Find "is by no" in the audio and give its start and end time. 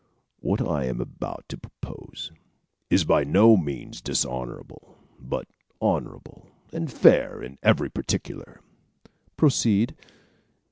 2.89-3.55